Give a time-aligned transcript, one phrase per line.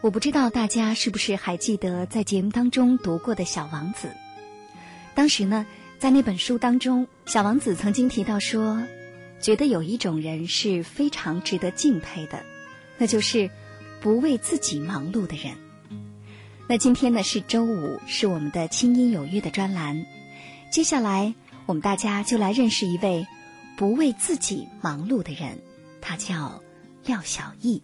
[0.00, 4.08] 我不知道大家是不是还记得在节目当中读过的小王子？
[5.14, 5.66] 当时呢，
[5.98, 8.80] 在那本书当中，小王子曾经提到说，
[9.40, 12.44] 觉得有一种人是非常值得敬佩的，
[12.96, 13.50] 那就是
[14.00, 15.56] 不为自己忙碌的人。
[16.68, 20.06] 那今天呢是周五，是我们的清音有约的专栏。
[20.70, 21.34] 接下来，
[21.66, 23.26] 我们大家就来认识一位
[23.76, 25.58] 不为自己忙碌的人，
[26.00, 26.62] 他叫
[27.04, 27.82] 廖小艺。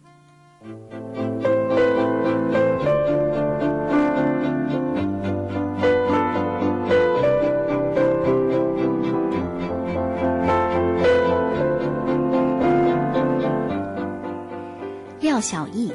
[15.35, 15.91] 廖小艺，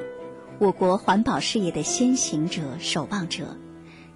[0.58, 3.56] 我国环保事业的先行者、守望者，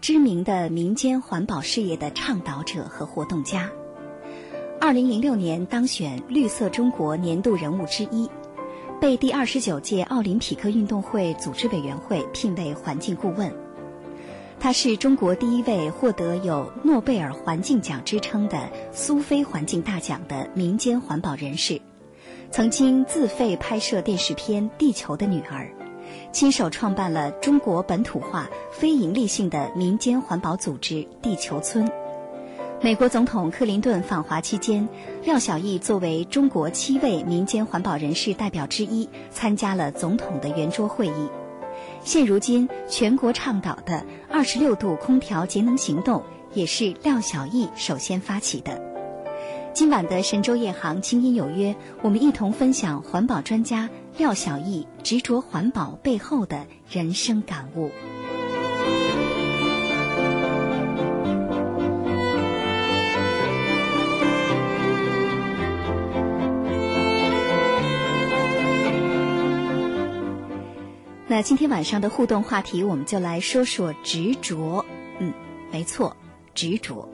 [0.02, 3.70] 知名的民间环保事业的倡导者和活动家。
[4.78, 8.28] 二零零六年当选绿色中国年度人物之一，
[9.00, 13.50] 被第二十九届奥林匹克运动会组织委员会聘为环境顾问。
[14.60, 21.80] 他是中国第一位获得有诺贝尔环境奖之称的苏菲环境大奖的民间环保人士。
[22.54, 25.64] 曾经自费拍摄电视片《地球的女儿》，
[26.30, 31.90] 亲手创办了中国本土化非营利性的民间环保组织“地球村”。
[32.80, 34.88] 美国总统克林顿访华期间，
[35.24, 41.28] 廖小艺作为中国七位民间环保人士代表之一，参加了总统的圆桌会议。
[42.04, 48.80] 现如今，全国倡导的二十六度空调节能行动，也是廖小艺首先发起的。
[49.74, 57.90] 今晚的神州夜航清音有约，我们一同分享环保专家廖小艺执着环保背后的人生感悟。
[71.26, 74.84] 那今天晚上的互动话题，我们就来说说执着。
[75.18, 75.32] 嗯，
[75.72, 76.16] 没错，
[76.54, 77.08] 执着。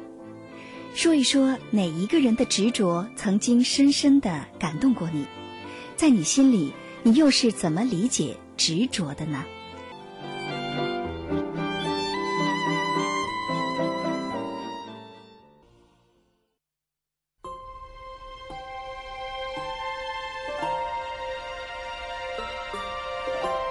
[0.92, 5.24] 说一说哪一个人的执着曾经深深的感动过你，
[5.96, 9.42] 在你心里，你又是怎么理解执着的呢？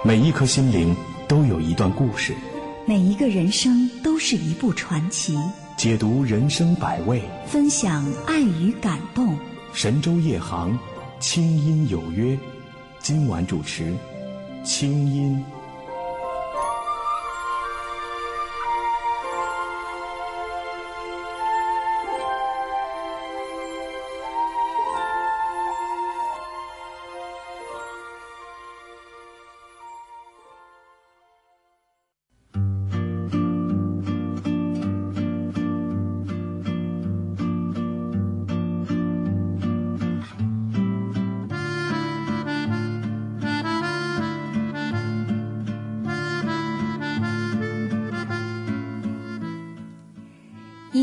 [0.02, 0.96] 每一颗心灵
[1.28, 2.34] 都有一段故事，
[2.86, 5.38] 每一个人生都是一部传奇。
[5.80, 9.34] 解读人生百味，分享爱与感动。
[9.72, 10.78] 神州夜航，
[11.18, 12.38] 清音有约，
[12.98, 13.94] 今晚主持，
[14.62, 15.42] 清音。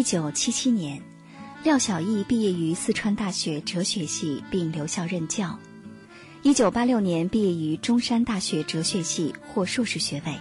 [0.10, 1.02] 九七七年，
[1.66, 5.60] 廖小艺毕业于四川大学哲学系，并留校任教。
[6.44, 10.34] 一九八六年毕业于中山大学哲学系，获硕士学位。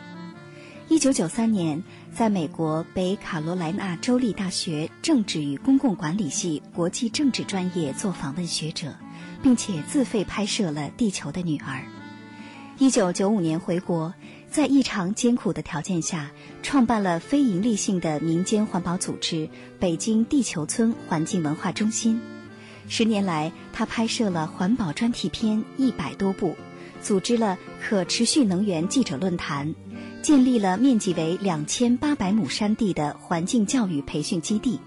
[0.88, 1.82] 一九九三年，
[2.14, 8.94] 在美国北卡罗来纳州立大学政治与公共管理系国际政治专业做访问学者，
[9.42, 11.80] 并且自费拍摄了《地球的女儿》。
[12.78, 14.14] 一九九五年回国。
[14.56, 16.30] 在异常艰苦的条件下，
[16.62, 22.18] 创办了非营利性的民间环保组织——北京地球村环境文化中心。
[22.88, 26.56] 十年来，他拍摄了环保专题片一百多部，
[27.02, 29.74] 组织了可持续能源记者论坛，
[30.22, 34.80] 建立了面积为两千八百亩山地的环境教育培训基地。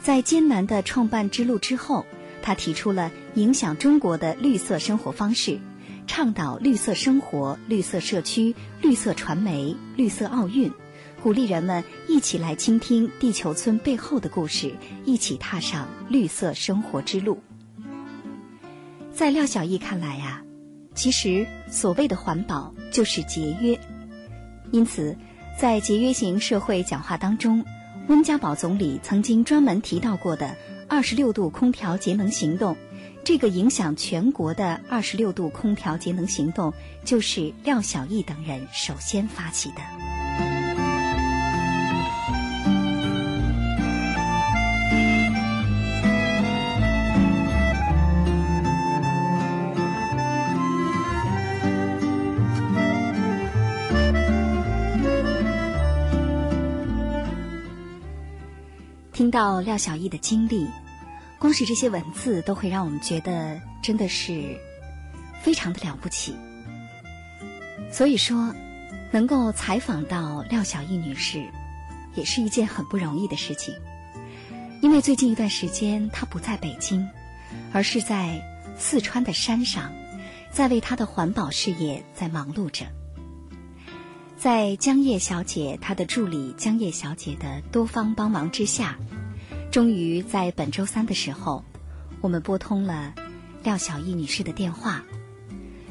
[0.00, 2.06] 在艰难的创办之路之后，
[2.40, 5.58] 他提出了影响中国的绿色生活方式。
[6.06, 10.72] 倡导绿色生活、绿色社区、绿色传媒、绿色奥运，
[11.22, 14.74] 鼓励人们一起来倾听地球村背后的故事，
[15.04, 17.38] 一起踏上绿色生活之路。
[19.12, 20.42] 在廖小艺看来呀，
[20.94, 23.78] 其实所谓的环保就是节约。
[24.70, 25.16] 因此，
[25.58, 27.64] 在节约型社会讲话当中，
[28.08, 30.56] 温家宝总理曾经专门提到过的
[30.88, 32.76] “二十六度空调节能行动”，
[33.26, 36.72] 这个影响全国的“二十六度空调节能行动”，
[37.04, 39.82] 就是廖小艺等人首先发起的。
[59.12, 60.68] 听到廖小艺的经历，
[61.38, 64.58] 光是这些文字都会让我们觉得真的是
[65.42, 66.34] 非常的了不起。
[67.92, 68.54] 所以说，
[69.12, 71.44] 能够采访到廖小艺女士，
[72.14, 73.74] 也是一件很不容易的事情。
[74.82, 77.08] 因为最近一段时间她不在北京，
[77.72, 78.42] 而是在
[78.78, 79.92] 四川的山上，
[80.50, 82.86] 在为她的环保事业在忙碌着。
[84.36, 88.98] 在江叶小姐、她的助理江叶小姐的多方帮忙之下，
[89.76, 91.62] 终于在本周三的时候，
[92.22, 93.12] 我们拨通了
[93.62, 95.04] 廖小艺女士的电话。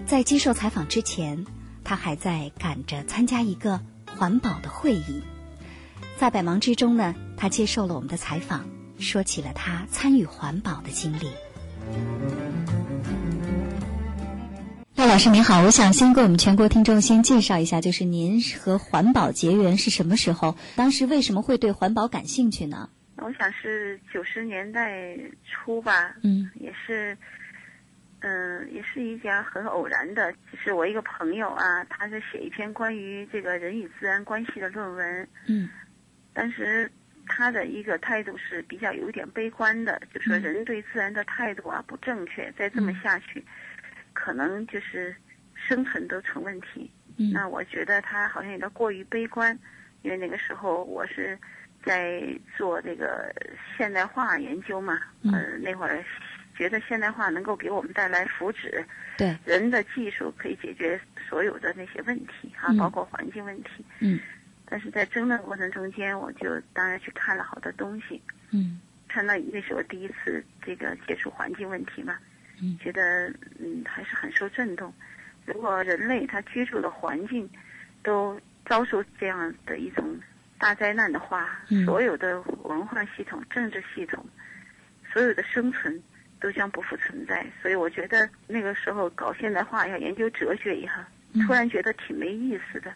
[0.08, 1.46] 在接受采访之前，
[1.84, 3.80] 她还在赶着参加一个
[4.18, 5.22] 环保的会议。
[6.18, 8.66] 在百忙之中呢，她接受了我们的采访，
[8.98, 11.28] 说起了她参与环保的经历。
[14.96, 20.56] 廖老师您好，我想先给我们全国听众先介绍一下，就是您和环保结缘是什么时候？
[20.76, 22.90] 当时为什么会对环保感兴趣呢？
[23.26, 27.18] 我想是九十年代初吧，嗯，也是，
[28.20, 35.68] 嗯，也是一家很偶然的，就是我一个朋友啊，他是写一篇关于这个人与自然关系的论文，嗯，
[36.34, 36.88] 当时
[37.26, 43.44] 他的一个态度是比较有点悲观的，就说人对自然的态度啊不正确，再这么下去。
[44.14, 45.16] 可能就是
[45.56, 46.92] 生存都成问题。
[47.18, 49.58] 嗯，那我觉得他好像有点过于悲观，
[50.04, 51.36] 因为那个时候我是
[51.86, 52.22] 在
[52.58, 53.34] 做这个
[53.78, 55.00] 现代化研究嘛。
[55.22, 55.32] 嗯。
[55.34, 56.04] 呃，那会儿
[56.58, 58.84] 觉得现代化能够给我们带来福祉。
[59.18, 59.38] 对。
[59.46, 61.00] 人的技术可以解决
[61.30, 63.86] 所有的那些问题，哈，包括环境问题。
[64.00, 64.20] 嗯。
[64.66, 68.22] 但是在争论过程中间，我就当然去看了好多东西。
[68.52, 68.82] 嗯。
[69.08, 72.18] 看到那是我第一次这个接触环境问题嘛。
[72.62, 73.28] 嗯，觉得
[73.60, 74.94] 嗯还是很受震动。
[75.46, 77.48] 如果人类他居住的环境
[78.02, 80.18] 都遭受这样的一种
[80.58, 84.26] 大灾难的话，所有的文化系统、政治系统、
[85.12, 86.02] 所有的生存
[86.40, 87.46] 都将不复存在。
[87.62, 91.08] 所以我觉得那个时候搞现代化要研究哲学一下，
[91.46, 92.94] 突然觉得挺没意思的。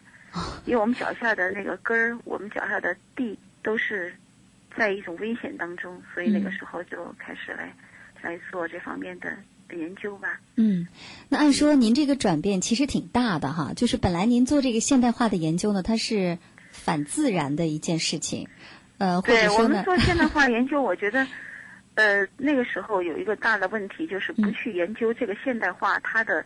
[0.64, 4.14] 因为我们脚下的那个根儿，我们脚下的地都是
[4.76, 7.74] 在一种危险当中，所以那个时候就开始来
[8.22, 9.36] 来做这方面的。
[9.72, 10.40] 研究吧。
[10.56, 10.88] 嗯，
[11.28, 16.38] 那按说您这个转变其实挺大的哈，就是本来您做这个现代化的研究呢，它是
[16.82, 18.48] 反自然的一件事情，
[18.98, 19.52] 呃，或者说呢？
[19.52, 21.26] 对我们做现代化 研究，我觉得，
[21.94, 26.44] 呃，那个时候有一个大的问题，就是不去研究这个现代化它的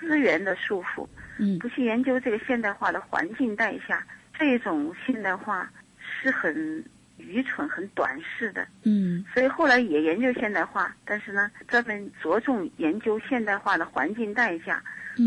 [0.00, 1.06] 资源的束缚，
[1.38, 4.04] 嗯，不去研究这个现代化的环境代价，
[4.38, 5.70] 这种现代化
[6.00, 6.84] 是很。
[7.28, 14.82] 愚蠢、很短视的，嗯，所以后来也研究现代化，但是呢，专门着重研究现代化的环境代价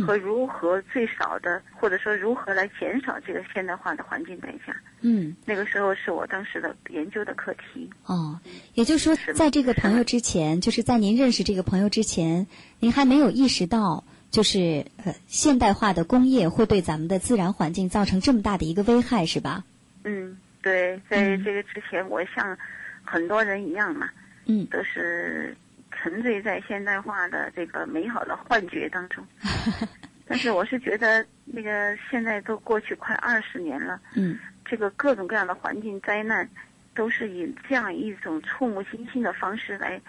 [0.06, 4.75] 和如何最少的，或者说如何来减少这个现代化的环境代价。
[5.01, 7.90] 嗯，那个时候是我当时的研究的课题。
[8.06, 8.40] 哦，
[8.73, 12.47] 也就是说，在这个朋友之前，就是在您认识这个朋友之前，
[12.80, 19.64] 您还没有意识到，就是呃，现代化的工业会对咱们的自然环境造成这么大的一个危害，是吧？
[20.04, 20.37] 嗯。
[20.66, 22.57] 对，在这个之前，我像
[23.04, 24.10] 很多人一样嘛，
[24.48, 25.56] 嗯，都是
[25.92, 29.24] 沉醉在现代化的这个美好的幻觉当中。
[30.28, 36.50] 但是我是觉得，那个现在都过去快二十年了，嗯，这个各种各样的环境灾难，
[36.95, 40.02] 都是以这样一种触目惊心的方式来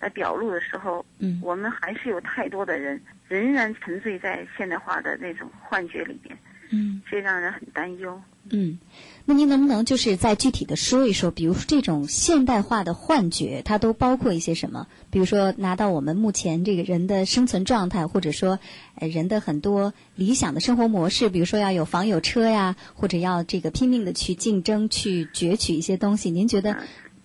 [0.00, 6.36] 来表露的时候，嗯，我们还是有太多的人仍然沉醉在现代化的那种幻觉里边，
[6.70, 8.20] 嗯，这让人很担忧。
[8.48, 8.78] 嗯，
[9.26, 14.86] 那您能不能就是再具体的说一说，比如说这种现代化的幻觉，它都包括一些什么？
[15.10, 18.58] 比如说拿到我们目前这个人的生存状态，或者说，
[18.94, 26.30] 呃，人的很多理想的生活模式，比如说要有房有车呀，或者要这个拼命的去竞争、去攫取一些东西。
[26.30, 26.76] 您觉得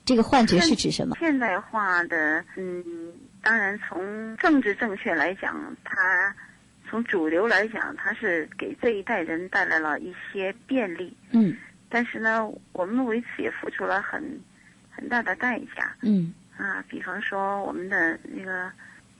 [0.03, 1.15] 这个幻觉是指什么？
[1.19, 2.83] 现代化的，嗯，
[3.41, 6.35] 当然从政治正确来讲，它。
[6.89, 11.15] 从主流来讲，它是给这一代人带来了一些便利。
[11.31, 11.55] 嗯。
[11.89, 14.21] 但是呢，我们为此也付出了很
[14.89, 15.95] 很大的代价。
[16.01, 16.33] 嗯。
[16.57, 18.71] 啊，比方说我们的那个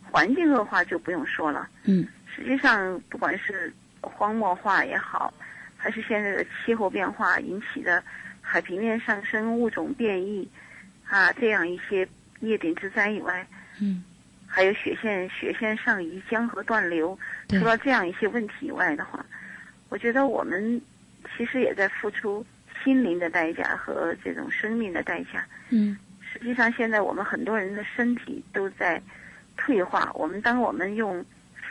[0.10, 1.68] 环境恶化就不用说了。
[1.84, 2.08] 嗯。
[2.34, 5.34] 实际上，不管是荒漠化也好，
[5.78, 8.04] 还是现在的气候变化引起的
[8.42, 10.48] 海平面上升、物种变异
[11.08, 12.08] 啊这样一些
[12.40, 13.48] 灭顶之灾以外，
[13.82, 14.04] 嗯，
[14.56, 17.20] 还有雪线雪线上移、江河断流，
[17.50, 19.26] 除了这样一些问题以外的话，
[19.90, 20.82] 我觉得我们
[21.36, 22.46] 其实也在付出
[22.82, 25.46] 心灵的代价和这种生命的代价。
[25.72, 29.02] 嗯，实际上现在我们很多人的身体都在
[29.58, 30.10] 退化。
[30.14, 31.22] 我们当我们用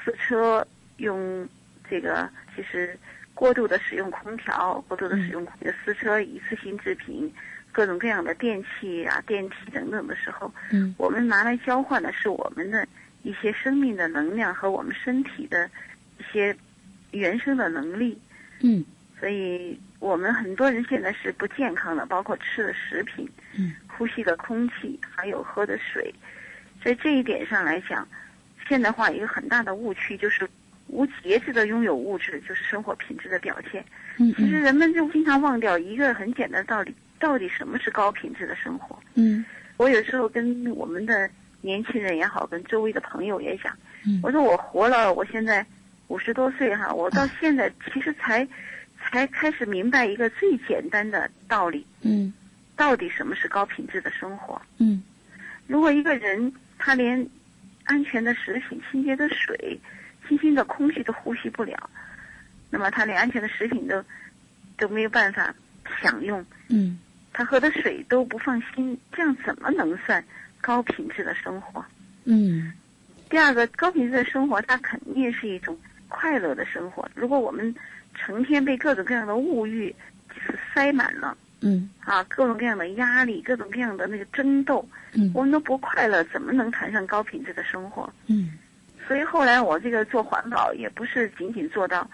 [0.05, 0.67] 私车
[0.99, 1.49] 用
[1.89, 2.95] 这个其实。
[3.37, 7.35] 过度的使用空调，过度的使用这个私车、一次性制品、
[7.75, 12.87] 各种各样的电器啊、电梯等等的时候，嗯，我们拿来交换的是我们的
[13.25, 15.69] 一些生命的能量和我们身体的
[16.19, 16.57] 一些
[17.11, 18.17] 原生的能力，
[18.61, 18.83] 嗯，
[19.19, 23.29] 所以我们很多人现在是不健康的，包括吃的食品，
[23.59, 26.15] 嗯，呼吸的空气，还有喝的水，
[26.83, 28.07] 在这一点上来讲，
[28.69, 30.49] 现代化一个很大的误区就是。
[30.89, 33.83] 无节制的拥有物质就是生活品质的表现。
[34.19, 39.03] 嗯，其实人们就经常忘掉一个很简单的道理：到底什么是高品质的生活？
[39.15, 39.43] 嗯，
[39.79, 41.31] 我有时候跟我们的
[41.63, 43.75] 年轻人也好，跟周围的朋友也讲，
[44.07, 45.65] 嗯，我说我活了，我现在
[46.09, 48.47] 五十多岁哈，我到现在其实才
[49.01, 51.87] 才开始明白一个最简单的道理。
[52.03, 52.31] 嗯，
[52.77, 54.61] 到底什么是高品质的生活？
[54.77, 55.03] 嗯，
[55.67, 57.27] 如果一个人他连
[57.85, 59.81] 安全的食品、清洁的水，
[60.29, 61.89] 清新的空气都呼吸不了，
[62.69, 64.05] 那么他连安全的食品都
[64.77, 65.55] 都没有办法
[66.03, 66.45] 享用。
[66.69, 66.99] 嗯，
[67.35, 70.25] 他喝的水都不放心，这样怎么能算
[70.63, 71.85] 高品质的生活？
[72.25, 72.73] 嗯。
[73.29, 75.77] 第二个，高品质的生活，它肯定是一种
[76.09, 77.09] 快乐的生活。
[77.15, 77.75] 如果我们
[78.15, 79.93] 成天被各种各样的物欲
[80.33, 88.09] 是塞满了，嗯，啊，各种各样的压力，各种各样的那个争斗，嗯，我们都不快乐，怎么能谈上高品质的生活？
[88.29, 88.53] 嗯。
[89.09, 92.09] 所以后来我这个做环保也不是仅仅做到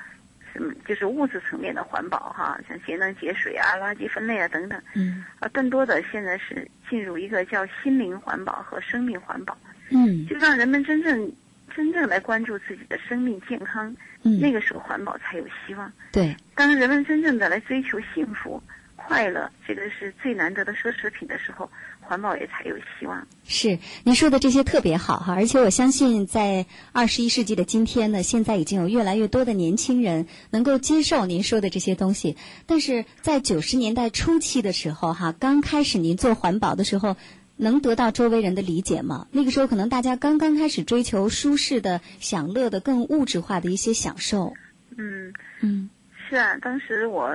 [0.53, 4.81] 什么，就是物质层面的环保哈，像节能节水啊、垃圾分类啊等等。
[4.95, 5.25] 嗯。
[5.39, 9.57] 啊，更多的现在是进入一个叫心灵环保和生命环保。
[9.91, 10.27] 嗯。
[10.27, 11.33] 就让人们真正
[11.75, 13.95] 真正来关注自己的生命健康。
[14.23, 14.39] 嗯。
[14.41, 15.91] 那个时候环保才有希望。
[16.13, 16.35] 对。
[16.55, 18.63] 当人们真正的来追求幸福、
[19.11, 21.69] 快乐，这个是最难得的奢侈品的时候。
[22.01, 23.25] 环保也才有希望。
[23.45, 32.37] 是您说的这些特别好哈，而且我相信在二十一世纪的今天呢，现在已经有越来越多的年轻人能够接受您说的这些东西。
[32.67, 37.17] 但是在九十年代初期的时候哈，刚开始您做环保的时候，
[37.57, 39.29] 能得到周围人的理解吗？
[39.31, 44.53] 那个时候可能大家刚刚开始追求舒适的、享乐的、更物质化的一些享受。
[44.97, 45.89] 嗯嗯，
[46.29, 47.33] 是啊，当时我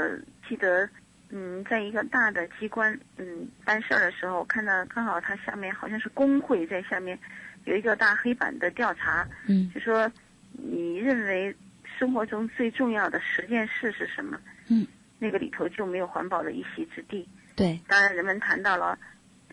[0.49, 0.89] 记得。
[1.29, 7.17] 嗯，在一个大的机关，嗯，办事儿的时候，看到刚好它下面好像是工会在下面，
[7.65, 10.09] 有一个大黑板的调查，嗯，就说
[10.51, 11.55] 你认为
[11.97, 14.39] 生活中最重要的十件事是什么？
[14.69, 14.85] 嗯，
[15.19, 17.27] 那个里头就没有环保的一席之地。
[17.55, 18.97] 对，当然人们谈到了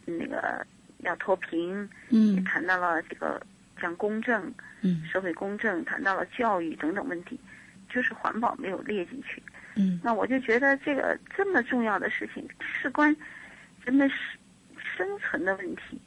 [0.04, 0.66] 那个
[0.98, 3.40] 要脱贫，嗯，也谈到了这个
[3.80, 4.52] 讲公正，
[4.82, 7.40] 嗯，社会公正，谈到了教育等等问题，
[7.88, 9.42] 就是环保没有列进去。
[9.74, 13.14] 嗯，那我就觉得这个这么重要的事情，事关
[13.84, 14.18] 人们生
[14.96, 16.00] 生存的问题，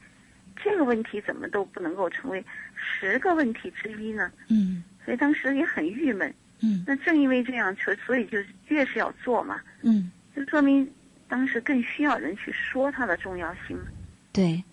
[0.64, 2.44] 这个问题怎么都不能够成为
[2.76, 4.32] 十个问题之一呢？
[4.50, 6.34] 嗯，所以当时也很郁闷。
[6.62, 9.60] 嗯，那正因为这样，所所以就越是要做嘛。
[9.82, 10.90] 嗯，就说明
[11.28, 13.78] 当时更需要人去说它的重要性。
[14.32, 14.64] 对，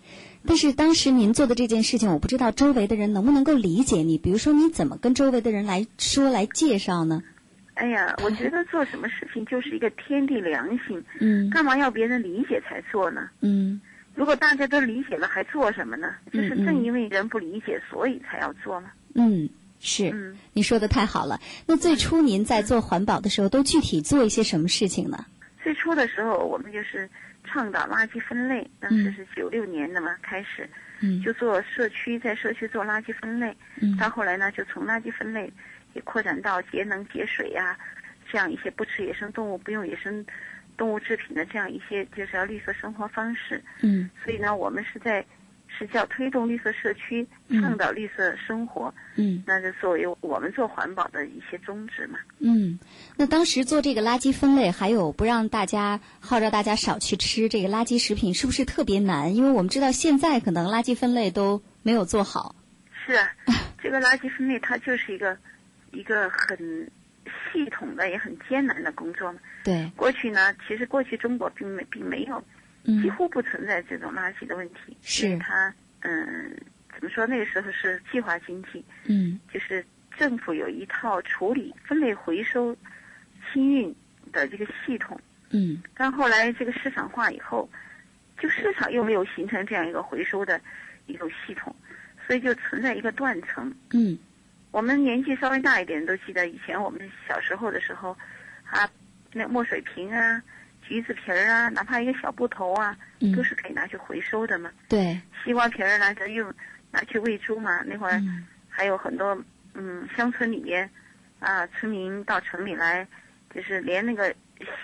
[0.47, 4.19] 但是当时您做的这件事情，我不知道周围的人能不能够理解你。
[4.19, 7.23] 比如说，你怎么跟周围的人来说、来介绍呢？
[7.83, 13.29] 哎呀，我觉得做什么事情就是一个天地良心，嗯，干嘛要别人理解才做呢？
[13.41, 13.81] 嗯，
[14.15, 16.15] 如果大家都理解了，还做什么呢？
[16.33, 18.93] 就是正因为人不理解，所以才要做嘛。
[19.17, 19.49] 嗯，
[19.81, 21.41] 是，嗯，你说的太好了。
[21.67, 25.27] 那最初您在做环保的时候，都具体做一些什么事情呢？
[25.65, 27.11] 最初的时候，我们就是
[27.45, 30.71] 倡导垃圾分类，当时是九六年的嘛，开始，
[31.01, 35.53] 嗯，就做社区，在社区做垃圾分类，嗯，到后来呢，就从垃圾分类。
[35.95, 37.77] 也扩展到节能节水呀，
[38.31, 40.25] 这样一些不吃野生动物、不用野生
[40.77, 43.63] 动物制品的这样一些，就是要绿色生活方式。
[43.83, 44.11] 嗯。
[44.25, 45.25] 所以呢，我们是在
[45.69, 48.93] 是叫推动绿色社区，倡导绿色生活。
[49.17, 49.43] 嗯。
[49.47, 52.19] 那就作为我们做环保的一些宗旨嘛。
[52.39, 52.79] 嗯，
[53.17, 59.35] 那当时做这个垃圾分类，还有不让大家号召大家少去吃这个垃圾食品，是不是特别难？
[59.35, 62.55] 因为我们知道现在可能垃圾分类都没有做好。
[63.05, 63.29] 是啊，
[63.83, 65.37] 这个垃圾分类它就是一个。
[65.93, 66.91] 一个很
[67.53, 69.39] 系统的也很艰难的工作嘛。
[69.63, 69.91] 对。
[69.95, 72.43] 过去呢，其实过去中国并没并没有，
[73.03, 74.97] 几乎不存在这种垃圾的问题。
[75.03, 75.39] 是。
[75.39, 76.57] 它嗯，
[76.95, 77.27] 怎么说？
[77.27, 78.85] 那个时候是计划经济。
[79.07, 79.39] 嗯。
[79.53, 79.85] 就是
[80.17, 82.77] 政府有一套处理、分类、回收、
[83.53, 83.95] 清运
[84.33, 85.21] 的这个系统。
[85.51, 85.83] 嗯。
[85.95, 87.71] 但后来这个市场化以后，
[88.41, 90.61] 就市场又没有形成这样一个回收的
[91.07, 91.75] 一种系统，
[92.27, 93.73] 所以就存在一个断层。
[93.93, 94.19] 嗯。
[94.73, 98.17] 我们年纪稍微大一点都记得以前我们小时候的时候，
[98.65, 98.89] 啊，
[99.33, 100.43] 那墨水瓶啊、
[100.81, 102.97] 橘子皮儿啊，哪怕一个小布头啊，
[103.37, 104.71] 都是可以拿去回收的嘛。
[104.89, 105.21] 对。
[105.45, 106.53] 西瓜皮儿拿去用，
[106.91, 107.83] 拿去喂猪嘛。
[107.83, 108.21] 那会儿
[108.69, 109.39] 还有很多
[109.75, 110.89] 嗯，乡村里面
[111.39, 113.07] 啊，村民到城里来，
[113.55, 114.35] 就是连那个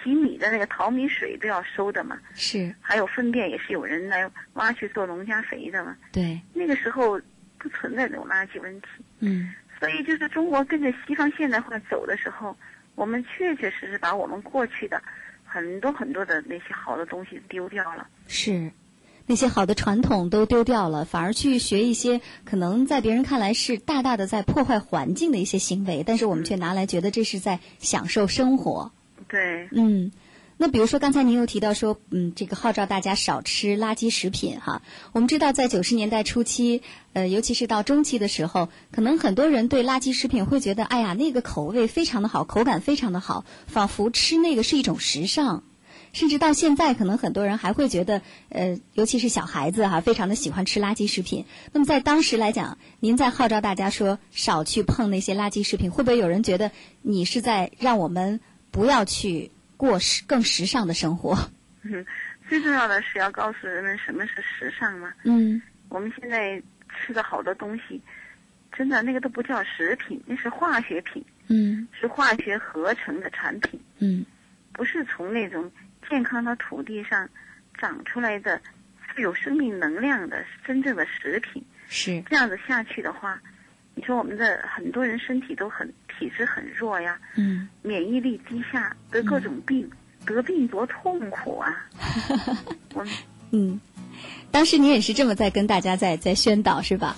[0.03, 2.19] 洗米的那个淘米水都要收的嘛。
[2.35, 2.75] 是。
[2.81, 5.97] 还有粪便也是有人来挖去做农家肥的嘛。
[6.13, 6.39] 对。
[6.53, 7.19] 那个时候
[7.57, 8.89] 不存在这种垃圾问题。
[9.21, 9.55] 嗯。
[9.79, 12.57] 所以，就是中国跟着西方现代化走的时候，
[12.95, 15.01] 我们确确实实把我们过去的
[15.45, 18.07] 很多很多的那些好的东西丢掉了。
[18.27, 18.73] 是，
[19.27, 28.91] 那些好的传统都丢掉了，反而去学一些可能在别人看来是大大的在破坏环境的一些行为，但是我们却拿来觉得这是在享受生活。
[29.29, 29.69] 对。
[29.71, 30.11] 嗯。
[30.61, 34.83] 那比如说，刚才您又提到说，嗯，这个号召大家少吃垃圾食品哈。
[35.13, 45.63] 我们知道，在九十年代初期，呃，尤其是到中期的时候，可能很多人对垃圾食品会觉得，哎呀，那个口味非常的好，口感非常的好，仿佛吃那个是一种时尚。
[46.13, 51.45] 甚至到现在，可能很多人还会觉得，呃，尤其是小孩子哈，非常的喜欢吃垃圾食品。
[51.73, 56.73] 那么在当时来讲，您在号召大家说少去碰那些垃圾食品，会不会有人觉得
[57.03, 58.41] 你是在让我们
[58.73, 59.53] 不要去？
[59.79, 61.35] 过时更时尚的生活，
[61.83, 62.05] 嗯，
[62.49, 65.11] 最重要的是要告诉人们什么是时尚嘛。
[65.23, 68.03] 嗯，我们现在吃的好多东西，
[68.73, 71.25] 真的那个都不叫食品，那是化学品。
[71.47, 73.81] 嗯，是化学合成的产品。
[74.01, 74.27] 嗯，
[74.73, 75.71] 不是从那种
[76.11, 77.27] 健康的土地上
[77.79, 78.61] 长出来的
[78.99, 81.65] 富有生命能量的真正的食品。
[81.89, 83.41] 是这样子下去的话，
[83.99, 85.93] 你说我们的很多人身体都很。
[86.19, 89.89] 体质很弱呀，嗯，免疫力低下，得各种病，
[90.27, 91.87] 得病多痛苦啊！
[92.93, 93.07] 我，
[93.53, 93.81] 嗯，
[94.51, 97.17] 当时你也是这么在跟大家在在宣导是吧？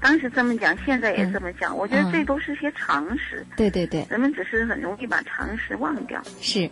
[0.00, 3.44] 当时这么讲，现在也这么讲，我觉得这都是些常识。
[3.58, 6.18] 对对对，人们只是很容易把常识忘掉。
[6.40, 6.70] 是。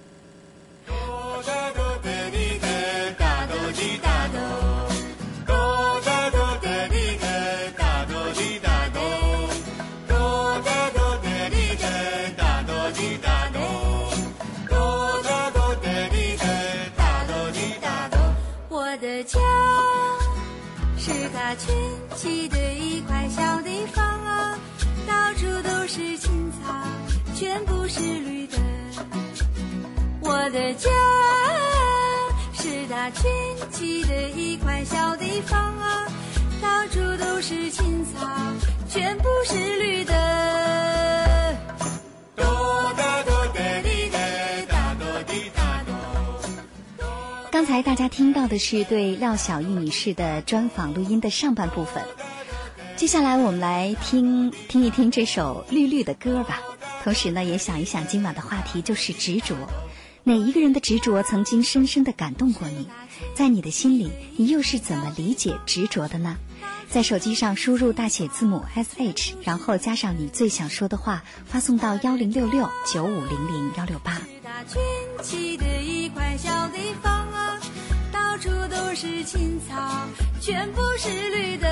[21.59, 21.75] 群
[22.14, 24.59] 起的一块小地方啊，
[25.07, 26.73] 到处都是青草，
[27.35, 28.57] 全部是绿的。
[30.21, 30.88] 我的家
[32.55, 33.31] 是大群
[33.73, 36.07] 起的一块小地方啊，
[36.62, 38.27] 到处都是青草，
[38.88, 41.28] 全部是绿的。
[47.68, 52.02] 刚才大家听到的是对廖小玉女士的专访录音的上半部分，
[52.96, 56.62] 接下来我们来听听一听这首绿绿的歌吧。
[57.04, 59.54] 同时呢，也想一想今晚的话题就是执着，
[60.24, 62.88] 哪一个人的执着曾经深深的感动过你？
[63.35, 66.38] 在你的心里，你又是怎么理解执着的呢？
[66.88, 74.22] 在手机上输入大写字母 S H，然后加上你最想说的话，发送到幺零六六九五零零幺六八。
[74.64, 74.81] 群
[75.23, 77.59] 起的一块小地方啊，
[78.12, 79.75] 到处都是青草，
[80.40, 81.68] 全部是绿的。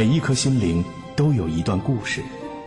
[0.00, 0.82] 每一颗心灵
[1.14, 2.22] 都有一段故事，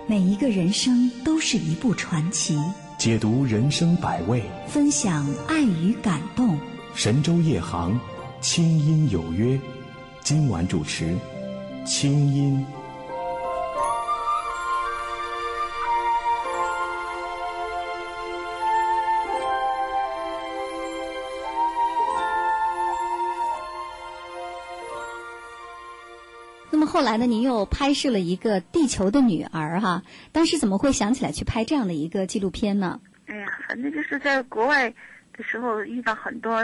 [0.06, 2.56] 每一个人生都是一部传奇。
[3.00, 6.56] 解读人生百味，分享爱与感动。
[6.94, 8.00] 神州夜航，
[8.40, 9.60] 清音有约。
[10.22, 11.18] 今晚主持，
[11.88, 12.64] 清音。
[26.84, 27.26] 么后来呢？
[27.26, 33.00] 您又拍摄了一个《地球的女儿》哈，当时怎么会想起来去拍这样的一个纪录片呢？
[33.28, 34.90] 哎呀，反正就是在国外
[35.32, 36.60] 的时候遇到很多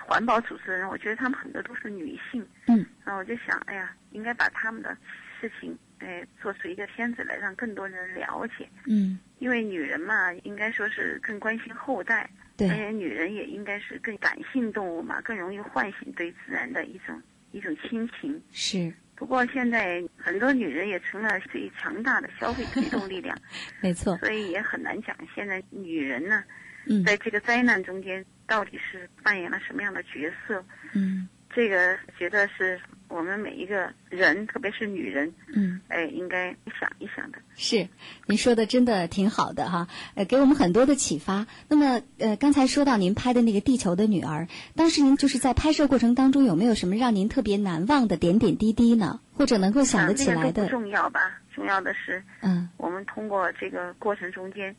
[0.00, 2.44] 环保组织的人，我觉得他们很多都是女性。
[2.66, 2.84] 嗯。
[3.04, 4.96] 然后我就想，哎呀，应该把他们的
[5.40, 8.68] 事情，哎，做出一个片子来，让更多人了解。
[8.86, 9.18] 嗯。
[9.38, 12.28] 因为女人嘛，应该说是更关心后代。
[12.56, 12.68] 对。
[12.70, 17.20] 而且女人也应该是更感性动物嘛，更容易唤醒对自然的一种
[17.52, 18.40] 一种亲情。
[18.52, 18.92] 是。
[19.20, 23.36] 不过现在很多女人也成了最强大的消费推动力量。
[23.82, 24.16] 没错。
[24.16, 26.42] 所以也很难讲，现在女人呢。
[26.86, 30.64] 嗯，在这个灾难中间，到底是扮演了什么样的角色？
[30.94, 32.80] 嗯，这个觉得是
[33.10, 37.38] 我们每一个人，特别是女人，嗯，哎，应该想一想的。
[37.56, 37.88] 是，
[38.26, 41.46] 您说的真的挺好的哈，呃，给我们很多的启发。
[41.68, 44.44] 那么，呃，刚才说到您拍的那个《地球的女儿》，
[44.76, 49.20] 当时您就是在拍摄过程当中有没有什么让您特别难忘的点点滴滴呢？
[49.34, 50.62] 或者能够想得起来的？
[50.64, 54.74] 不重要吧，重要的是，嗯，我们通过这个过程中间，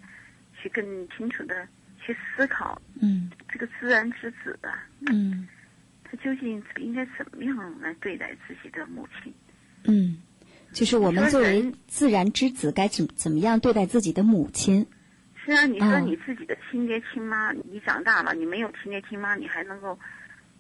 [0.61, 1.67] 去更清楚的。
[2.03, 4.73] 去思考，嗯，这个自然之子啊，
[5.11, 5.47] 嗯，
[6.11, 9.33] 他究竟应该怎么样来对待自己的母亲？
[9.85, 10.17] 嗯，
[10.73, 14.85] 就是我们作为自然之子，该怎怎么样对待自己的母亲？
[15.45, 19.97] 是啊，你说你自己的亲爹亲妈，你长大了，你没有亲爹亲妈，你还能够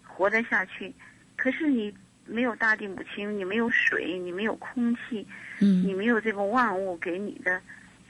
[0.03, 0.93] 活得下去？
[1.35, 1.93] 可是你
[2.25, 5.27] 没有大地母亲，你没有水，你没有空气，
[5.59, 7.61] 嗯，你没有这个万物给你的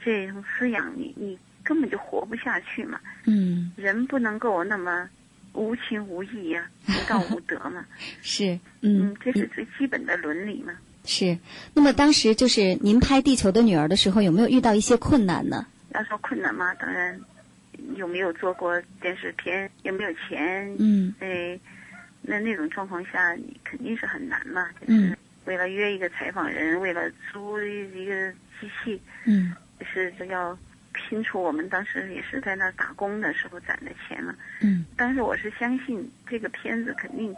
[0.04, 1.38] 这种滋养，你你。
[1.64, 2.98] 根本就活不下去嘛。
[3.24, 5.08] 嗯，人不能够那么
[5.54, 7.84] 无情无义呀，无道无德嘛。
[8.22, 10.72] 是，嗯，这是最基本的伦理嘛。
[11.04, 11.36] 是。
[11.74, 15.66] 那么当时就是您拍《地球的女儿》的时候，有没有遇到一些困难呢？
[15.94, 17.20] 要说困难嘛，当然
[17.96, 20.74] 有没有做过电视片，有没有钱？
[20.78, 21.14] 嗯。
[21.20, 21.58] 哎，
[22.22, 24.68] 那那种状况下，你肯定是很难嘛。
[24.86, 25.16] 嗯。
[25.44, 30.56] 为了约一个采访人，为了租一个机器，嗯，是要。
[31.12, 34.34] 拼出我们当时也是在那儿打工的时候攒的钱嘛。
[34.62, 34.86] 嗯。
[34.96, 37.34] 但是我是相信这个片子肯定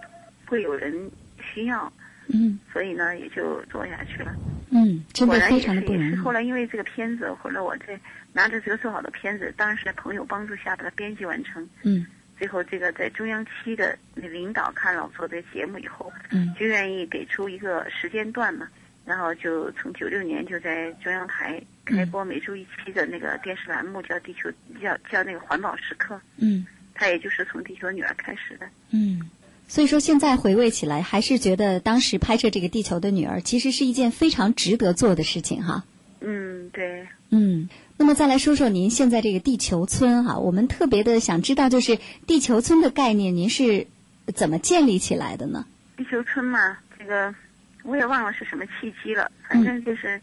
[0.46, 1.10] 会有人
[1.42, 1.92] 需要。
[2.28, 2.56] 嗯。
[2.72, 4.32] 所以呢，也就做下去了。
[4.70, 6.10] 嗯，真的非常的不容易。
[6.10, 7.98] 是后来因为这个片子，后来我在
[8.32, 11.68] 拿着这个做好的片子，当然是在朋友帮助下把它编辑完成。
[11.82, 12.06] 嗯。
[12.38, 18.68] 最后这个在中央七的那领导看了我做的节目以后，嗯，就愿意给出一个时间段嘛。
[19.04, 24.48] 然后就从九六年就在中央台开播每周一期的那个电视栏目，叫《地球》，
[24.82, 26.18] 叫叫那个环保时刻。
[26.38, 28.66] 嗯，它也就是从《地球女儿》开始的。
[28.90, 29.30] 嗯，
[29.68, 35.84] 所以说现在回味起来，还是觉得当时拍摄这个《地球的女儿》其实是一件非常值得做的事情哈。
[36.20, 37.06] 嗯，对。
[37.30, 43.86] 嗯，那么再来说说您现在这个地球村哈，我们特别的想知道，就是地球村的概念，您是
[44.34, 45.66] 怎么建立起来的呢？
[45.96, 47.34] 地球村嘛，这个。
[47.86, 50.18] 我也忘了是什么契机了，反正就是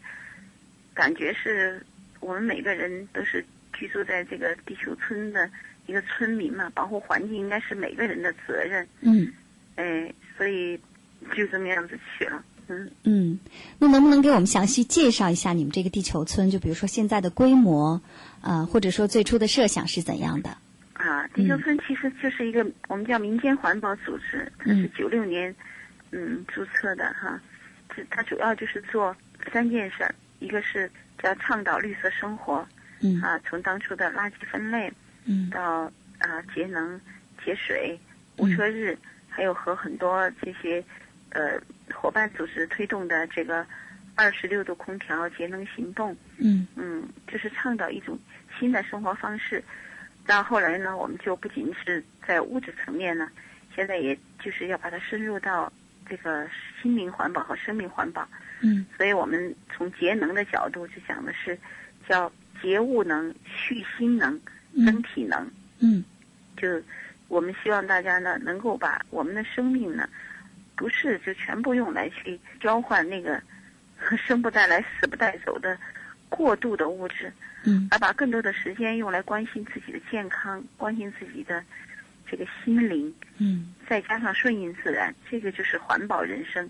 [0.94, 1.84] 感觉是
[2.20, 5.50] 我们每个人都是居住在这个地球村的
[5.86, 8.86] 一个村民嘛，保护环境应该是每个人的责任。
[9.00, 9.32] 嗯，
[9.76, 10.78] 哎，所以
[11.34, 12.44] 就这么样子去了。
[12.68, 13.38] 嗯嗯，
[13.78, 16.48] 那能不能给我们详细介绍一下你们这个地球村？
[16.50, 18.00] 就比如说现在的规模，
[18.40, 20.50] 啊，或者说最初的设想是怎样的？
[20.92, 25.54] 啊，地球村其实就是一个我们叫民间环保组织，它是九六年
[26.12, 27.40] 嗯注册的哈。
[28.08, 29.14] 它主要就是做
[29.52, 30.90] 三件事儿，一个是
[31.22, 32.66] 叫倡导绿色生活，
[33.00, 34.92] 嗯啊，从当初的垃圾分类，
[35.24, 37.00] 嗯，到啊节能、
[37.44, 37.96] 节水、
[38.38, 40.84] 无车日，还有和很多这些
[41.30, 41.60] 呃
[41.94, 43.64] 伙伴组织推动的这个
[44.16, 48.18] 二十六度空调节能行动，嗯嗯，就是倡导一种
[48.58, 49.62] 新的生活方式。
[50.26, 53.30] 到后来呢，我们就不仅是在物质层面呢，
[53.74, 55.72] 现在也就是要把它深入到。
[56.04, 56.46] 这个
[56.82, 58.28] 心灵环保和生命环保，
[58.62, 61.58] 嗯，所以我们从节能的角度就讲的是，
[62.08, 64.40] 叫节物能、蓄心能、
[64.86, 66.02] 增体能，嗯，
[66.56, 66.82] 就
[67.28, 70.08] 我们希望大家呢能够把我们的生命呢，
[70.76, 73.42] 不是就全部用来去交换那个
[74.16, 75.76] 生不带来死不带走的
[76.28, 77.32] 过度的物质，
[77.64, 81.62] 嗯，而把更多的时间用来关心自己的健康，关心自己的。
[82.24, 86.66] 这个心灵，嗯，再加上顺应自然，这个就是环保人生，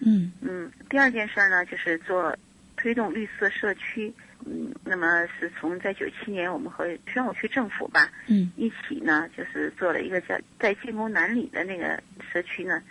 [0.00, 0.70] 嗯嗯。
[0.88, 2.36] 第二件事儿呢，就是做
[2.76, 4.12] 推动绿色社区，
[4.44, 12.00] 嗯，那么是从在九七年，我们和宣武区政府吧，嗯，一起呢，就是做了一个叫在建工南里的那个
[12.32, 12.82] 社区呢，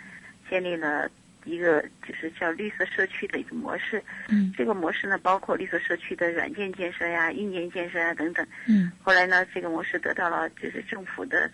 [0.50, 1.10] 建立了
[1.44, 8.90] 一个就是叫绿色社区的一个模式，嗯，这个模式呢，包括绿色社区的软件建设呀、硬件建设呀等等，嗯。
[9.02, 11.50] 后来呢，这个模式得到了就是政府的。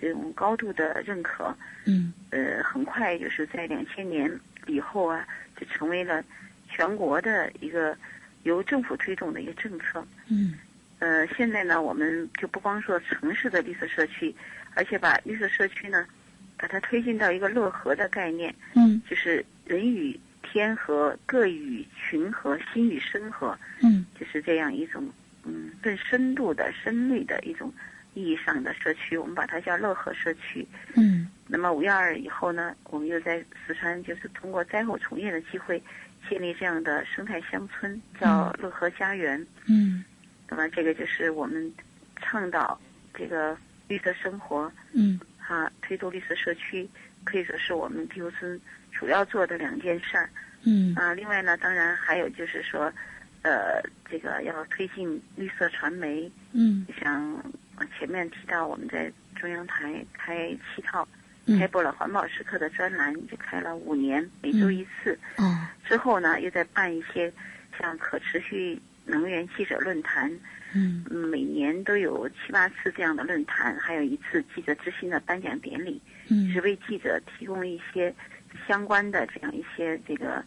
[0.00, 4.28] 这种高度的认可，嗯，呃，很快就是在两千年
[4.66, 6.22] 以后啊，就成为了
[6.68, 7.96] 全国的一个
[8.44, 10.54] 由政府推动的一个政策，嗯，
[10.98, 14.34] 呃，现在呢，我们就不光说城市的绿色社区，
[14.74, 16.06] 而且把绿色社区呢，
[16.56, 19.00] 把它推进到一个乐和的概念，嗯。
[19.08, 24.04] 就是人与天和，各与群和，心与生和，嗯。
[24.18, 25.08] 就是这样一种
[25.44, 27.72] 嗯更深度的、深绿的一种
[28.14, 30.66] 意义上的社区，我们把它叫乐和社区。
[30.94, 35.82] 嗯那么五幺二以后呢，我们又在四川就是通过灾后重建的机会，
[36.28, 39.44] 建立这样的生态乡村，叫乐和家园。
[39.66, 40.04] 嗯
[40.48, 41.72] 那么这个就是我们
[42.16, 42.78] 倡导
[43.14, 43.56] 这个
[43.88, 46.88] 绿色生活嗯啊，推动绿色社区，
[47.24, 48.58] 可以说是我们地球村
[48.90, 50.30] 主要做的两件事儿
[50.64, 51.12] 嗯啊。
[51.12, 52.90] 另外呢，当然还有就是说，
[53.42, 61.06] 呃，这个要推进绿色传媒，嗯像呃前面提到我们在中央台开七套。
[61.08, 65.18] 嗯开播了环保时刻的专栏，就开了五年，每周一次。
[65.38, 67.32] 哦之后呢，又在办一些
[67.76, 70.30] 像可持续能源记者论坛，
[70.72, 78.14] 嗯嗯每年都有七八次这样的论坛，还有一次记者之星的颁奖典礼，嗯是为记者提供一些
[78.68, 80.44] 相关的这样一些这个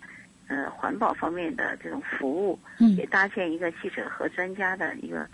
[0.47, 5.27] 呃环保方面的这种服务，嗯也搭建一个记者和专家的一个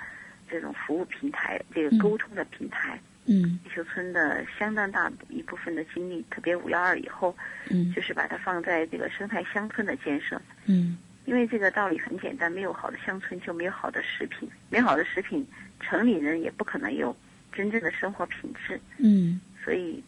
[0.51, 2.99] 这种服务平台，这嗯个沟通的平台。
[3.25, 7.35] 嗯地球村的相当大一部分的精力，特别五幺二以后，
[7.69, 10.41] 嗯就是把它放在这个生态乡村的建设。
[10.65, 15.47] 嗯因为这个道理很简单，没有好的乡村就没有好的食品，没有好的食品，
[15.79, 17.15] 城里人也不可能有
[17.53, 18.81] 真正的生活品质。
[18.97, 20.03] 嗯所以，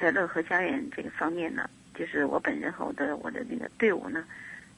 [0.00, 4.24] 在乐和家园这个方面呢，就是我本人和我的我的那个队伍呢，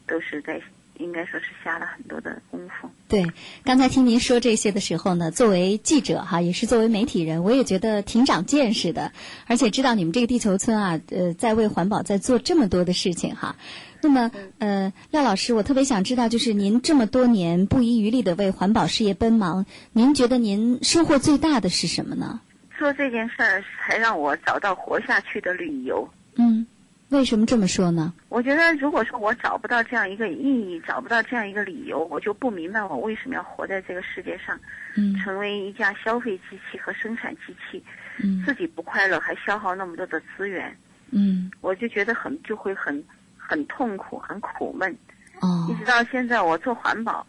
[0.05, 0.61] 都是在
[0.99, 2.89] 应该说是下了很多的功夫。
[3.09, 3.25] 对，
[3.65, 9.13] 刚才听您说这些的时候呢，作为记者哈，也是作为媒体人，我也觉得挺长见识的，
[9.47, 13.57] 而且知道你们这个地球村啊，呃，在为环保在做这么多的事情哈。
[14.01, 22.41] 那么，呃，廖老师，我特别想知道，就是您这么多年不遗余力的为环保事业奔忙，您觉得您收获最大的是什么呢？
[22.79, 26.09] 做这件事儿才让我找到活下去的理由。
[26.37, 26.65] 嗯，
[27.11, 28.13] 为什么这么说呢？
[28.29, 34.59] 我觉得，如果说我找不到这样一个意义，找不到这样一个理由，我就不明白我为什么要活在这个世界上，
[34.95, 37.83] 嗯成为一架消费机器和生产机器，
[38.23, 40.77] 嗯自己不快乐，还消耗那么多的资源，
[41.11, 43.03] 嗯我就觉得很就会很
[43.39, 44.95] 很痛苦，很苦闷。
[45.41, 47.27] 哦一直到现在，我做环保，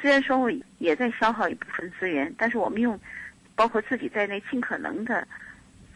[0.00, 2.98] 虽然说我也在消耗一部分资源，但是我们用
[3.54, 5.26] 包括自己在内，尽可能的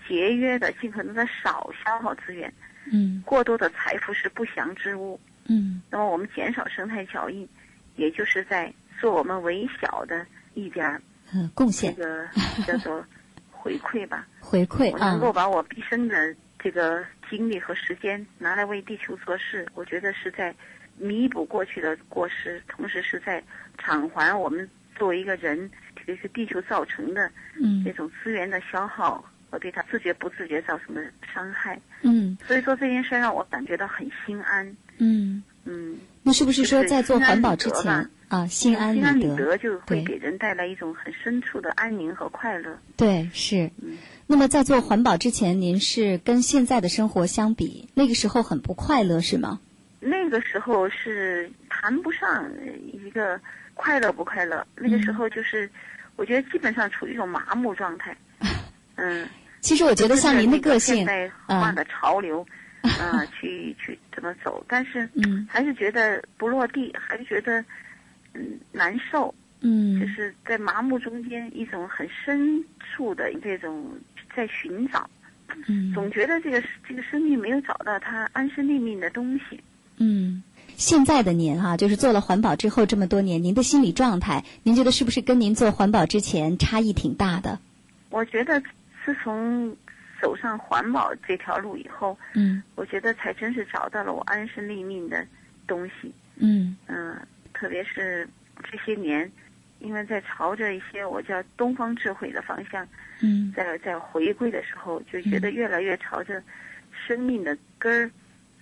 [0.09, 2.53] 节约的，尽可能的少消耗资源。
[2.92, 3.23] 嗯。
[3.25, 5.18] 过多的财富是不祥之物。
[5.47, 5.83] 嗯。
[5.90, 7.49] 那么我们减少生态脚印，
[7.97, 11.01] 也就是在做我们微小的一点儿
[11.33, 12.27] 嗯贡这个
[12.66, 13.05] 叫做
[13.51, 14.27] 回馈吧。
[14.40, 20.55] 回馈啊我能够把我毕生的这个精力和时间拿来为地球做事，我觉得是在
[20.97, 23.42] 弥补过去的过失，同时是在
[23.79, 25.70] 偿还我们作为一个人，
[26.07, 27.83] 这个地球造成的嗯。
[27.85, 31.01] 这种资源的消耗和对他自觉不自觉造成的
[31.33, 31.81] 伤害。
[32.03, 34.77] 嗯所以说这件事让我感觉到很心安。
[34.99, 35.43] 嗯。
[35.67, 39.57] 嗯，那是不是说在做环保之前啊，心安心安理得？
[39.57, 42.79] 就会给人带来一种很深处的安宁和快乐。
[42.99, 43.97] 对，是嗯。
[44.27, 49.59] 那么在做环保之前，您是跟现在的生活相比，那个时候很不快乐，是吗？
[50.01, 52.47] 那个时候是谈不上
[52.93, 53.40] 一个
[53.73, 55.71] 快乐不快乐，那个时候就是，
[56.17, 58.14] 我觉得基本上处于一种麻木状态。
[58.97, 59.27] 嗯，
[59.64, 62.46] 其实我觉得像您的个性现，代化的潮流，
[62.85, 67.64] 啊、去去怎么走，但是嗯还是觉得不落地，还是觉得
[68.35, 69.35] 嗯难受。
[69.66, 73.85] 嗯就嗯是在麻木中间一种很深处的这种
[74.37, 75.09] 在寻找，
[75.66, 79.59] 嗯总觉得这个这个生命没有找到它安身立命的东西。
[79.96, 80.42] 嗯。
[80.77, 87.61] 现在的您哈、就是做了环保之后这么多年，您的心理状态，您觉得是不是跟您做环保之前差异挺大的？
[88.11, 88.61] 我觉得
[89.05, 89.77] 自从
[90.21, 95.27] 走上环保这条路以后，嗯我觉得才真是找到了我安身立命的
[95.67, 96.12] 东西。
[96.37, 97.17] 嗯嗯，
[97.53, 98.29] 特别是
[98.62, 99.31] 这些年，
[99.81, 102.87] 因为在朝着一些我叫东方智慧的方向，
[103.21, 106.43] 嗯在在回归的时候，就觉得越来越朝着
[107.07, 108.11] 生命的根儿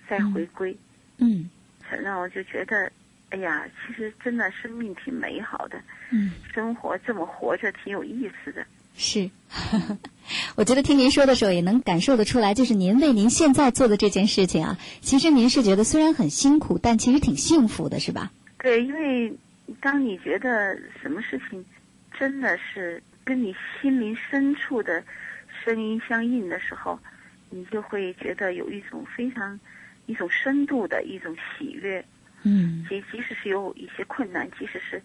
[0.07, 0.75] 在回归，
[1.19, 2.91] 嗯才让我就觉得，
[3.29, 6.31] 哎呀，其实真的生命挺美好的，嗯。
[6.53, 8.65] 生活这么活着挺有意思的。
[8.95, 9.29] 是，
[10.55, 18.31] 我觉得听您说的时候也能感受得出来，就是您为您现在做的这件事情啊，其实您是觉得虽然很辛苦，但其实挺幸福的，是吧？
[18.59, 19.33] 对，因为
[19.81, 21.65] 当你觉得什么事情
[22.17, 25.03] 真的是跟你心灵深处的
[25.63, 26.99] 声音相应的时候，
[27.49, 29.59] 你就会觉得有一种非常
[30.05, 32.03] 一种深度的一种喜悦。
[32.45, 35.01] 嗯即即使是有一些困难，即使是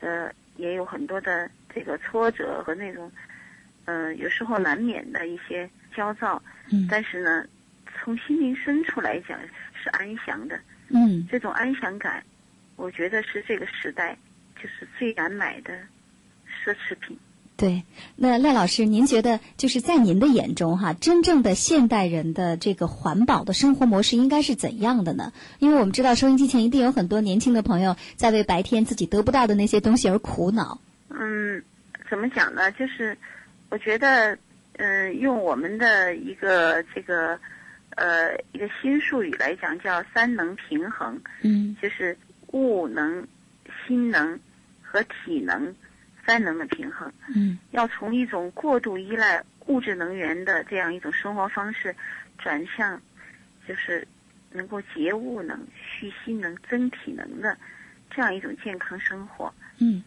[0.00, 3.10] 呃也有很多的这个挫折和那种
[3.84, 7.46] 呃，有时候难免的一些焦躁，嗯但是呢，
[7.94, 9.38] 从心灵深处来讲
[9.74, 10.58] 是安详的。
[10.88, 12.24] 嗯这种安详感，
[12.76, 14.16] 我觉得是这个时代
[14.56, 15.74] 就是最难买的
[16.64, 17.18] 奢侈品。
[17.64, 17.82] 对，
[18.16, 25.32] 那赖老师，您觉得就是在您的眼中哈，真正的现代人的这个环保的生活模式应该是怎样的呢？
[25.60, 30.78] 因为我们知道收音机前一定有很多年轻的朋友在为白天自己得不到的那些东西而苦恼。
[31.08, 31.62] 嗯，
[32.10, 32.70] 怎么讲呢？
[32.72, 33.16] 就是
[33.70, 34.36] 我觉得，
[34.76, 37.38] 嗯、用我们的一个这个
[37.96, 42.14] 呃一个新术语来讲，叫三能平衡，嗯就是
[42.48, 43.26] 物能、
[43.86, 44.38] 心能
[44.82, 45.74] 和体能
[46.26, 47.12] 三能的平衡。
[47.34, 51.94] 嗯要从一种过度依赖物质能源的这样一种生活方式，
[52.38, 53.00] 转向
[53.66, 54.06] 就是
[54.50, 57.56] 能够节物能、蓄心能、增体能的
[58.10, 59.52] 这样一种健康生活。
[59.78, 60.02] 嗯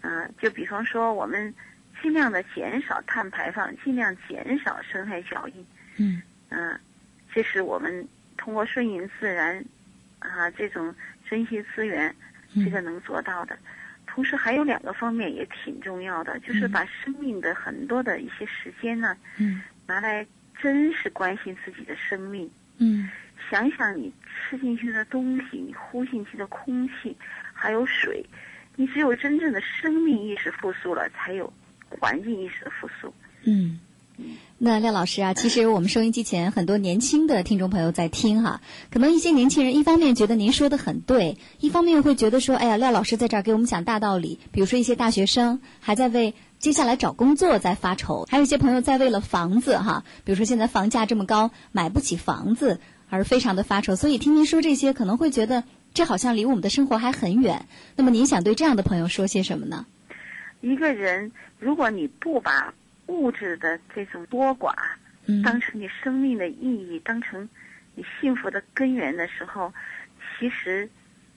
[0.00, 1.52] 啊、就比方说，我们
[2.00, 5.66] 尽量的减少碳排放，尽量减少生态脚印。
[5.98, 6.80] 嗯嗯、
[7.32, 9.62] 这是我们通过顺应自然
[10.20, 10.94] 啊这种
[11.28, 12.14] 珍惜资源，
[12.54, 13.58] 嗯这个能做到的。
[14.12, 20.26] 同时还有两个方面也挺重要的，就是嗯把生命的很多的一些时间呢，嗯拿来
[20.60, 22.50] 真是关心自己的生命。
[22.78, 23.08] 嗯
[23.50, 27.16] 想想你吃进去的东西，你呼进去的空气，
[27.52, 28.24] 还有水，
[28.76, 31.52] 你只有真正的生命意识复苏了，才有
[31.88, 33.14] 环境意识的复苏。
[33.44, 33.80] 嗯。
[34.62, 44.38] 那廖老师啊，其实我们收音机前很多年轻的听众朋友在听哈，可能一些年轻人一方面觉得您说的很对，一方面又会觉得说，哎呀，廖老师在这儿给我们讲大道理。
[44.52, 53.96] 比如说一些大学生还在为接下来找工作在发愁，还有一些朋友在为了房子哈，比如说现在房价这么高，买不起房子而非常的发愁。
[53.96, 57.64] 所以听您说这些，可能会觉得这好像离我们的生活还很远。
[57.96, 59.86] 那么您想对这样的朋友说些什么呢？
[60.60, 62.74] 一个人，如果你不把
[63.10, 64.72] 物质的这种多寡
[65.26, 65.42] 嗯。
[65.42, 67.48] 当成你生命的意义，当成
[67.94, 69.72] 你幸福的根源的时候，
[70.38, 70.88] 其实，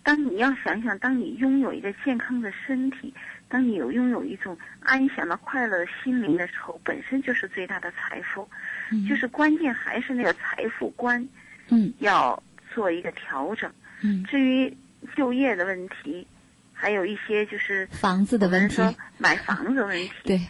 [0.04, 3.14] 当你要想想，当你拥有一个健康的身体，
[3.50, 8.48] 当你有拥有一种安详的、快乐的心灵的时候，本身就是最大的财富。
[8.92, 9.08] 嗯。
[9.08, 11.28] 就是关键还是那个财富观
[11.70, 11.94] 嗯。
[12.00, 12.42] 要
[12.74, 13.72] 做一个调整。
[14.02, 14.24] 嗯。
[14.26, 14.76] 至于
[15.16, 16.26] 就业的问题，
[16.74, 18.76] 还有一些就是房子的问题。
[18.76, 20.42] 说买房子的问题， 对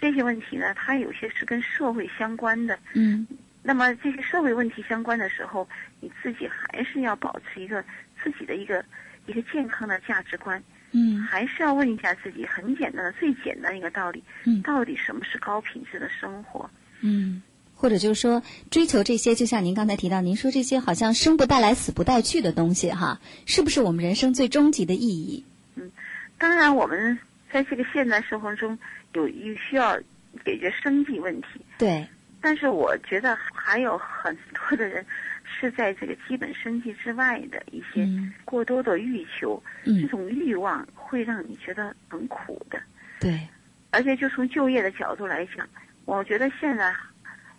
[0.00, 2.78] 这些问题呢，它有些是跟社会相关的。
[2.94, 3.26] 嗯
[3.66, 5.66] 那么这些社会问题相关的时候，
[6.00, 7.82] 你自己还是要保持一个
[8.22, 8.84] 自己的一个
[9.26, 16.68] 一个健康的价值观，嗯还是要问一下自己很简单的、最简单的一个道理：嗯到底什么是高品质的生活？
[17.00, 17.42] 嗯，
[17.74, 25.42] 或者就是说，追求这些，就像您刚才提到，您说这些好像生不带来，死不带去的东西，哈，是不是我们人生最终极的意义？
[25.76, 25.90] 嗯
[26.36, 27.18] 当然，我们
[27.54, 28.76] 在这个现代生活中
[29.12, 29.96] 有一需要
[30.44, 32.04] 解决生计问题，对，
[32.40, 35.06] 但是我觉得还有很多的人
[35.44, 42.82] 是在这个基本生计之外的一些嗯过多的欲求，嗯这嗯，种欲望会让你觉得很苦的。
[43.20, 43.46] 对，
[43.92, 45.64] 而且就从就业的角度来讲，
[46.06, 46.92] 我觉得现在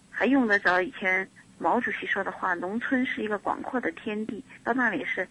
[0.09, 1.25] 还用得着以前
[1.57, 5.25] 毛主席说的话：“农村是一个广阔的天地，到那里是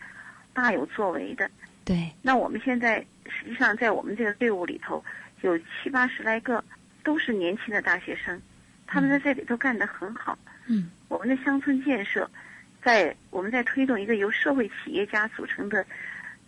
[0.54, 1.50] 大有作为的。”
[1.84, 5.04] 对，那我们现在实际上在我们这个队伍里头，
[5.42, 6.64] 有七八十来个
[7.02, 8.40] 都是年轻的大学生，
[8.86, 10.38] 他们在这里头干得很好。
[10.66, 12.28] 嗯我们的乡村建设，
[12.82, 15.84] 在我们在推动一个由社会企业家组成的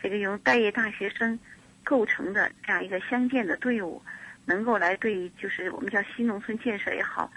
[0.03, 1.39] 这个由待业大学生
[1.85, 4.03] 构成的这样一个乡建的队伍，
[4.47, 7.31] 能够来对于就是我们叫新农村建设也好，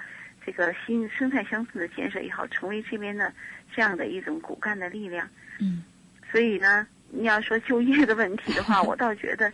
[0.45, 3.33] 这个新生态乡村的建设也好，成为这边的
[3.75, 5.27] 这样的一种骨干的力量。
[5.59, 5.83] 嗯
[6.31, 9.52] 所以呢，你要说就业的问题的话， 我倒觉得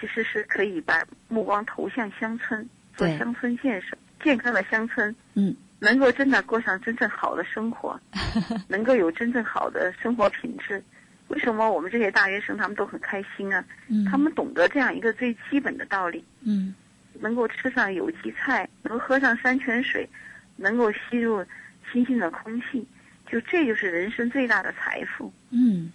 [0.00, 8.00] 其实是可以把目光投向乡村，做乡村建设，健康的乡村，嗯能够真的过上真正好的生活，
[8.68, 10.82] 能够有真正好的生活品质。
[11.28, 13.64] 为什么我们这些大学生他们都很开心啊？
[13.88, 16.74] 嗯，他们懂得这样一个最基本的道理，嗯
[17.20, 20.08] 能够吃上有机菜，能喝上山泉水，
[20.56, 21.44] 能够吸入
[21.92, 22.86] 新鲜的空气，
[23.26, 25.32] 就这就是人生最大的财富。
[25.50, 25.92] 嗯。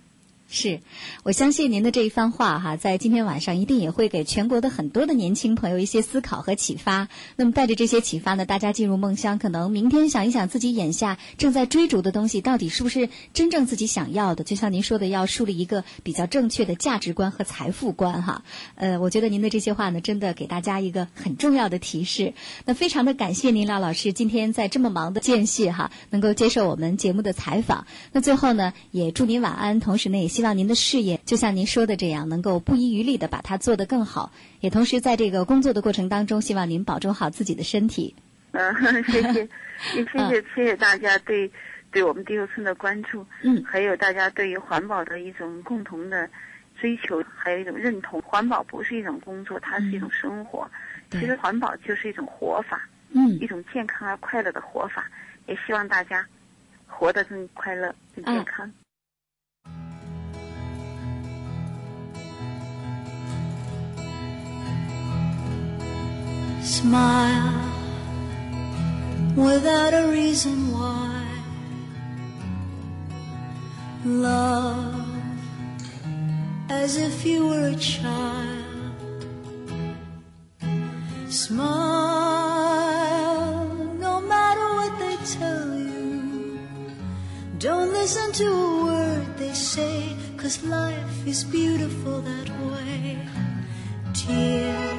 [0.51, 0.81] 是，
[1.21, 7.07] 我相信您的这一番话哈，在今天晚上一定也会给全国的很多的年轻朋友一些思考和启发。
[7.35, 14.43] 那么带着这些启发呢，大家进入梦乡，可能明天想一想自己眼下正在追逐的东西，到底是不是真正自己想要的？
[14.43, 18.43] 就像您说的，要树立一个比较正确的价值观和财富观哈。
[18.73, 22.33] 呃，我觉得您的这些话呢，真的给大家一个很重要的提示。
[22.65, 27.85] 那非常的感谢您，廖老师今天在这么忙的间隙哈，能够接受我们节目的采访。
[28.13, 34.31] 那最后呢，也祝您晚安，同时呢，也希希望您的事业就像您说的这样，能够不遗余力的把它做得更好。
[34.61, 38.15] 也同时在这个工作的过程当中，希望您保重好自己的身体。
[38.51, 38.73] 嗯，
[39.03, 39.49] 谢谢，
[39.97, 41.51] 也谢谢谢谢大家对
[41.91, 46.29] 对我们地球村的关注，嗯，还有大家对于环保的一种共同的
[46.79, 48.21] 追求，还有一种认同。
[48.21, 50.65] 环保不是一种工作，它是一种生活。
[51.11, 55.05] 其实环保就是一种活法，嗯一种健康而快乐的活法。
[55.47, 56.25] 也希望大家
[56.87, 58.71] 活得更快乐、更健康。
[66.61, 67.71] Smile
[69.35, 71.25] without a reason why.
[74.05, 75.07] Love
[76.69, 79.25] as if you were a child.
[81.29, 81.69] Smile
[83.99, 86.59] no matter what they tell you.
[87.57, 93.19] Don't listen to a word they say, cause life is beautiful that way.
[94.13, 94.98] Tears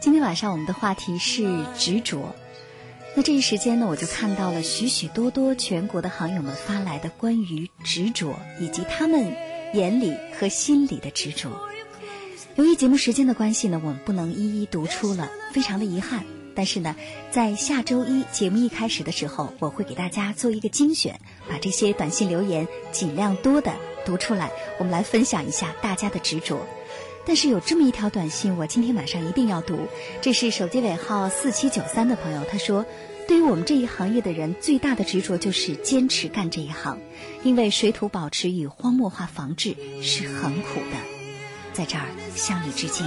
[0.00, 2.34] 今天晚上我们的话题是执着。
[3.14, 9.32] 那这一时间呢，我就看到了许许多多全国的行友们发来的关于执着以及他们
[9.74, 11.50] 眼里和心里的执着。
[12.56, 16.24] 由于节目时间的关系呢，我们不能一一读出了，非常的遗憾。
[16.54, 16.94] 但是呢，
[17.30, 23.72] 在下周一节目一开始的时候，我会给大家做一个精选，把这些短信留言尽量多的
[24.04, 26.60] 读出来，我们来分享一下大家的执着。
[27.24, 29.86] 但是有这么一条短信，我今天晚上一定要读。
[30.20, 32.84] 这是手机尾号四七九三的朋友，他说
[33.28, 36.98] ：“对于我们这一行业的人，最大的执着就是坚持干这一行，
[37.44, 40.96] 因为水土保持与荒漠化防治是很苦的。”
[41.72, 43.06] 在这儿向你致敬。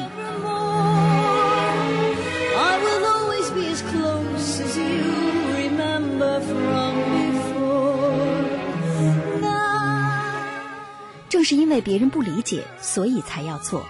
[11.46, 13.86] 是因为别人不理解，所以才要做。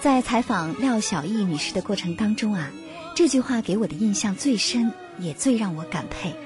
[0.00, 2.70] 在采访廖小艺女士的过程当中啊，
[3.16, 6.36] 这句话给我的印象最深，也最让我感佩。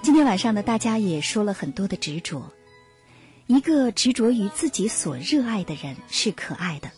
[0.00, 2.50] 今天晚上呢，大家也说了很多的执着。
[3.46, 6.92] 一个执着于自己所热爱的人是可爱的，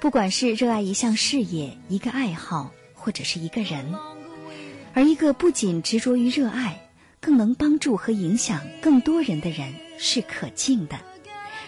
[0.00, 3.92] 不管是热爱一项事业、一个爱好，或者是一个人；
[4.94, 6.88] 而一个不仅执着于热爱，
[7.20, 10.96] 更能帮助和影响更多人的人是可敬的。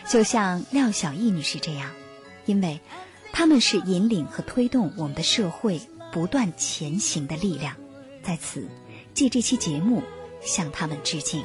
[0.09, 1.91] 就像廖小艺女士这样，
[2.45, 2.81] 因为
[3.33, 5.81] 他们是引领和推动我们的社会
[6.13, 7.77] 不断前行的力量。
[8.23, 8.69] 在此，
[9.15, 10.03] 借这期节目
[10.41, 11.45] 向他们致敬。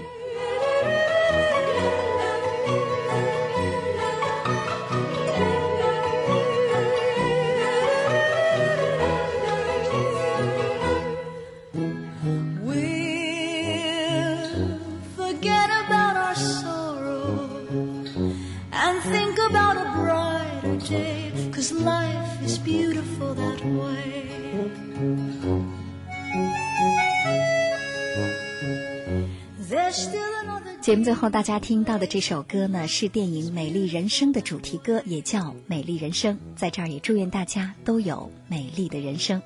[30.81, 36.35] 节目最后，大家听到的这首歌呢，是电影《美丽人生》的主题歌，也叫《美丽人生》。
[36.55, 39.41] 在这儿也祝愿大家都有美丽的人生。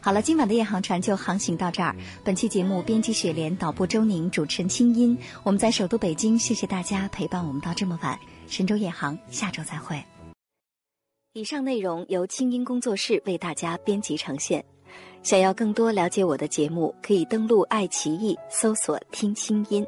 [0.00, 1.94] 好了，今晚的夜航船就航行到这儿。
[2.24, 5.18] 本期节目编辑雪莲，导播周宁，主持人清音。
[5.42, 8.18] 我们在首都北京，谢谢大家陪伴我们到这么晚。
[8.48, 10.02] 神州夜航，下周再会。
[11.34, 14.64] 以上内容由清音工作室为大家编辑呈现。
[15.22, 19.86] 想要更多了解我的节目，可以登录爱奇艺搜索“听清音”。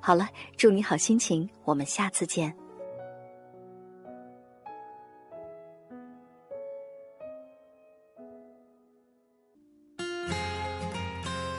[0.00, 2.54] 好了，祝你好心情，我们下次见。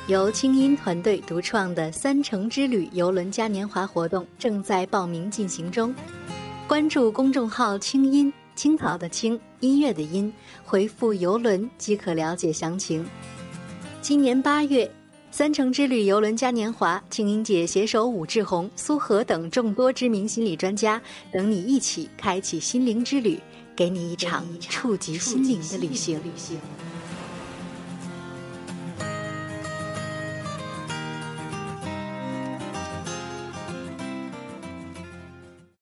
[0.07, 5.93] 由清音团队独创的“三城之旅”游轮嘉年华活动正在报名进行中，
[6.65, 10.33] 关注公众号“清音”，青草的青，音乐的音，
[10.65, 13.05] 回复“游轮”即可了解详情。
[14.01, 14.91] 今年八月，
[15.29, 20.99] 三城之旅游轮嘉年华，青音姐携手武志红、苏荷等众多知名心理专家，
[21.31, 23.39] 等你一起开启心灵之旅，
[23.75, 26.19] 给你一场触及心灵的旅行。